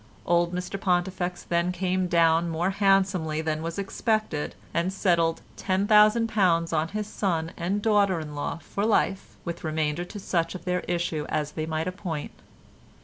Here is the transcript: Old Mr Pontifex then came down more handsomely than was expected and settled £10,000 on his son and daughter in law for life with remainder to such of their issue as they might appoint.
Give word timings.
Old 0.25 0.51
Mr 0.51 0.81
Pontifex 0.81 1.43
then 1.43 1.71
came 1.71 2.07
down 2.07 2.49
more 2.49 2.71
handsomely 2.71 3.39
than 3.39 3.61
was 3.61 3.77
expected 3.77 4.55
and 4.73 4.91
settled 4.91 5.41
£10,000 5.57 6.73
on 6.75 6.87
his 6.87 7.05
son 7.05 7.51
and 7.55 7.83
daughter 7.83 8.19
in 8.19 8.33
law 8.33 8.57
for 8.63 8.83
life 8.83 9.35
with 9.45 9.63
remainder 9.63 10.03
to 10.03 10.17
such 10.19 10.55
of 10.55 10.65
their 10.65 10.79
issue 10.87 11.27
as 11.29 11.51
they 11.51 11.67
might 11.67 11.87
appoint. 11.87 12.31